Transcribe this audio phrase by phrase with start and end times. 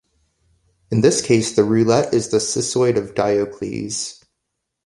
[0.89, 4.25] In this case the roulette is the cissoid of Diocles.